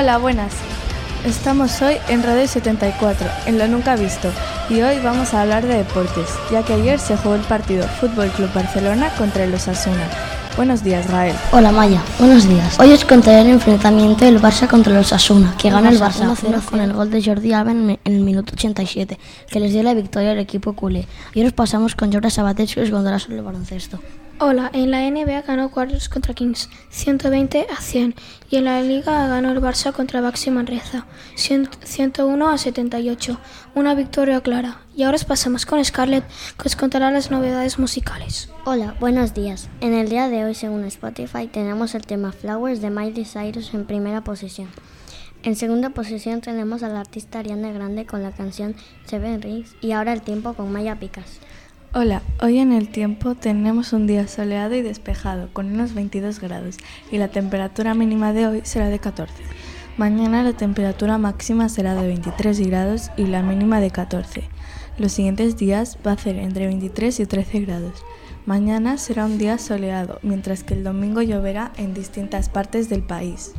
Hola, 0.00 0.16
buenas. 0.18 0.52
Estamos 1.26 1.82
hoy 1.82 1.96
en 2.08 2.22
Radio 2.22 2.46
74, 2.46 3.26
en 3.46 3.58
Lo 3.58 3.66
Nunca 3.66 3.96
Visto, 3.96 4.30
y 4.70 4.80
hoy 4.80 5.00
vamos 5.02 5.34
a 5.34 5.42
hablar 5.42 5.66
de 5.66 5.78
deportes, 5.78 6.28
ya 6.52 6.62
que 6.62 6.74
ayer 6.74 7.00
se 7.00 7.16
jugó 7.16 7.34
el 7.34 7.40
partido 7.40 7.84
Fútbol 8.00 8.28
Club 8.28 8.48
Barcelona 8.54 9.12
contra 9.18 9.42
el 9.42 9.52
Osasuna. 9.52 10.08
Buenos 10.56 10.84
días, 10.84 11.10
Gael. 11.10 11.34
Hola, 11.50 11.72
Maya. 11.72 12.00
Buenos 12.20 12.48
días. 12.48 12.78
Hoy 12.78 12.92
os 12.92 13.04
contaré 13.04 13.40
el 13.40 13.48
enfrentamiento 13.48 14.24
del 14.24 14.40
Barça 14.40 14.68
contra 14.68 14.92
el 14.92 15.00
Osasuna, 15.00 15.56
que 15.58 15.68
gana 15.68 15.88
el 15.88 15.98
Barça 15.98 16.32
1-0 16.32 16.64
con 16.64 16.80
el 16.80 16.92
gol 16.92 17.10
de 17.10 17.20
Jordi 17.20 17.52
Alba 17.52 17.72
en 17.72 17.98
el 18.04 18.20
minuto 18.20 18.52
87, 18.52 19.18
que 19.50 19.58
les 19.58 19.72
dio 19.72 19.82
la 19.82 19.94
victoria 19.94 20.30
al 20.30 20.38
equipo 20.38 20.74
culé. 20.74 21.08
Y 21.34 21.40
ahora 21.40 21.48
os 21.48 21.54
pasamos 21.54 21.96
con 21.96 22.12
Jordi 22.12 22.30
Sabatés, 22.30 22.72
que 22.72 22.82
os 22.82 22.90
contará 22.90 23.18
sobre 23.18 23.38
el 23.38 23.42
baloncesto. 23.42 23.98
Hola, 24.40 24.70
en 24.72 24.92
la 24.92 25.00
NBA 25.10 25.42
ganó 25.42 25.66
Warriors 25.66 26.08
contra 26.08 26.32
Kings 26.32 26.70
120 26.90 27.66
a 27.76 27.80
100 27.80 28.14
y 28.48 28.56
en 28.56 28.66
la 28.66 28.80
Liga 28.82 29.26
ganó 29.26 29.50
el 29.50 29.60
Barça 29.60 29.92
contra 29.92 30.20
Baxi 30.20 30.52
Manresa 30.52 31.06
101 31.34 32.48
a 32.48 32.56
78. 32.56 33.36
Una 33.74 33.96
victoria 33.96 34.40
clara. 34.40 34.82
Y 34.94 35.02
ahora 35.02 35.16
os 35.16 35.24
pasamos 35.24 35.66
con 35.66 35.84
Scarlett 35.84 36.24
que 36.56 36.68
os 36.68 36.76
contará 36.76 37.10
las 37.10 37.32
novedades 37.32 37.80
musicales. 37.80 38.48
Hola, 38.64 38.94
buenos 39.00 39.34
días. 39.34 39.68
En 39.80 39.92
el 39.92 40.08
día 40.08 40.28
de 40.28 40.44
hoy, 40.44 40.54
según 40.54 40.84
Spotify, 40.84 41.48
tenemos 41.48 41.96
el 41.96 42.06
tema 42.06 42.30
Flowers 42.30 42.80
de 42.80 42.90
Miley 42.90 43.24
Cyrus 43.24 43.74
en 43.74 43.86
primera 43.86 44.22
posición. 44.22 44.68
En 45.42 45.56
segunda 45.56 45.90
posición 45.90 46.42
tenemos 46.42 46.84
al 46.84 46.96
artista 46.96 47.40
Ariana 47.40 47.72
Grande 47.72 48.06
con 48.06 48.22
la 48.22 48.30
canción 48.30 48.76
Seven 49.04 49.42
Rings 49.42 49.74
y 49.80 49.90
ahora 49.92 50.12
el 50.12 50.22
tiempo 50.22 50.54
con 50.54 50.70
Maya 50.72 50.96
Picas. 51.00 51.40
Hola, 51.94 52.20
hoy 52.42 52.58
en 52.58 52.72
el 52.72 52.90
tiempo 52.90 53.34
tenemos 53.34 53.94
un 53.94 54.06
día 54.06 54.28
soleado 54.28 54.74
y 54.74 54.82
despejado 54.82 55.48
con 55.54 55.72
unos 55.72 55.94
22 55.94 56.38
grados 56.38 56.76
y 57.10 57.16
la 57.16 57.28
temperatura 57.28 57.94
mínima 57.94 58.34
de 58.34 58.46
hoy 58.46 58.60
será 58.64 58.90
de 58.90 58.98
14. 58.98 59.32
Mañana 59.96 60.42
la 60.42 60.52
temperatura 60.52 61.16
máxima 61.16 61.70
será 61.70 61.94
de 61.94 62.06
23 62.06 62.60
grados 62.68 63.10
y 63.16 63.24
la 63.24 63.42
mínima 63.42 63.80
de 63.80 63.90
14. 63.90 64.44
Los 64.98 65.12
siguientes 65.12 65.56
días 65.56 65.96
va 66.06 66.12
a 66.12 66.18
ser 66.18 66.36
entre 66.36 66.66
23 66.66 67.20
y 67.20 67.24
13 67.26 67.60
grados. 67.60 68.04
Mañana 68.44 68.98
será 68.98 69.24
un 69.24 69.38
día 69.38 69.56
soleado, 69.56 70.18
mientras 70.22 70.64
que 70.64 70.74
el 70.74 70.84
domingo 70.84 71.22
lloverá 71.22 71.72
en 71.78 71.94
distintas 71.94 72.50
partes 72.50 72.90
del 72.90 73.02
país. 73.02 73.54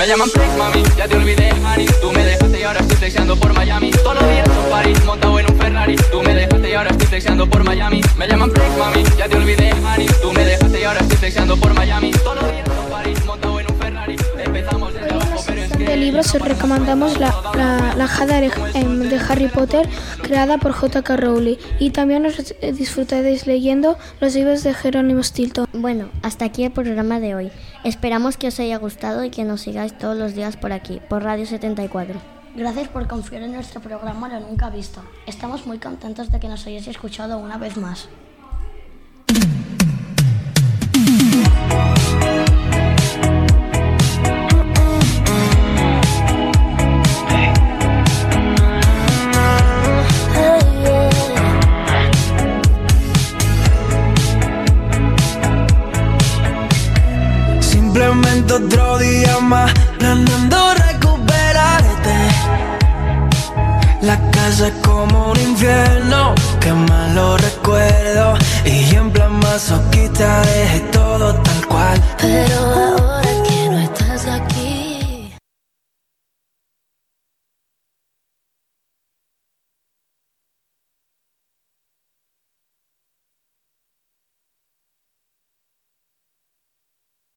Me 0.00 0.06
llaman 0.06 0.30
Flex, 0.30 0.56
mami, 0.56 0.82
ya 0.96 1.06
te 1.06 1.14
olvidé, 1.14 1.52
Harry. 1.62 1.84
Tú 2.00 2.10
me 2.10 2.24
dejaste 2.24 2.58
y 2.58 2.62
ahora 2.62 2.80
estoy 2.80 2.96
flexeando 2.96 3.36
por 3.36 3.52
Miami. 3.52 3.90
Todos 3.90 4.14
los 4.14 4.30
días 4.30 4.48
en 4.48 4.70
París, 4.70 5.04
montado 5.04 5.38
en 5.38 5.52
un 5.52 5.58
Ferrari. 5.58 5.96
Tú 6.10 6.22
me 6.22 6.34
dejaste 6.34 6.70
y 6.70 6.72
ahora 6.72 6.88
estoy 6.88 7.06
flexeando 7.06 7.46
por 7.46 7.64
Miami. 7.64 8.00
Me 8.16 8.26
llaman 8.26 8.50
Flex, 8.50 8.78
mami, 8.78 9.04
ya 9.18 9.28
te 9.28 9.36
olvidé, 9.36 9.74
Harry. 9.86 10.06
Tú 10.22 10.32
me 10.32 10.42
dejaste 10.42 10.80
y 10.80 10.84
ahora 10.84 11.00
estoy 11.00 11.18
flexeando 11.18 11.54
por 11.58 11.74
Miami. 11.74 12.12
Todos 12.12 12.36
los 12.36 12.50
días 12.50 12.66
en 12.66 12.90
París, 12.90 13.18
libros 16.00 16.34
os 16.34 16.40
recomendamos 16.40 17.18
la, 17.18 17.34
la, 17.54 17.94
la 17.94 18.06
Jada 18.06 18.40
de, 18.40 18.50
em, 18.74 19.08
de 19.08 19.16
Harry 19.16 19.48
Potter 19.48 19.88
creada 20.22 20.58
por 20.58 20.72
J.K. 20.72 21.16
Rowling 21.16 21.56
y 21.78 21.90
también 21.90 22.24
os 22.26 22.54
disfrutaréis 22.60 23.46
leyendo 23.46 23.98
los 24.20 24.34
libros 24.34 24.62
de 24.62 24.72
Jerónimo 24.72 25.22
Stilton. 25.22 25.66
Bueno, 25.72 26.08
hasta 26.22 26.46
aquí 26.46 26.64
el 26.64 26.72
programa 26.72 27.20
de 27.20 27.34
hoy. 27.34 27.50
Esperamos 27.84 28.36
que 28.36 28.48
os 28.48 28.58
haya 28.60 28.78
gustado 28.78 29.24
y 29.24 29.30
que 29.30 29.44
nos 29.44 29.60
sigáis 29.60 29.96
todos 29.96 30.16
los 30.16 30.34
días 30.34 30.56
por 30.56 30.72
aquí, 30.72 31.00
por 31.08 31.22
Radio 31.22 31.44
74. 31.44 32.18
Gracias 32.56 32.88
por 32.88 33.06
confiar 33.06 33.42
en 33.42 33.52
nuestro 33.52 33.80
programa 33.80 34.28
Lo 34.28 34.40
Nunca 34.40 34.70
Visto. 34.70 35.02
Estamos 35.26 35.66
muy 35.66 35.78
contentos 35.78 36.32
de 36.32 36.40
que 36.40 36.48
nos 36.48 36.66
hayáis 36.66 36.88
escuchado 36.88 37.38
una 37.38 37.58
vez 37.58 37.76
más. 37.76 38.08
Recuperarte. 60.74 62.14
La 64.02 64.16
casa 64.30 64.68
es 64.68 64.74
como 64.82 65.32
un 65.32 65.40
infierno, 65.40 66.34
que 66.60 66.72
malo 66.72 67.36
recuerdo. 67.36 68.34
Y 68.64 68.94
en 68.94 69.10
plan 69.10 69.38
masoquista 69.40 70.42
dejé 70.42 70.80
todo 70.92 71.34
tal 71.34 71.66
cual. 71.66 71.99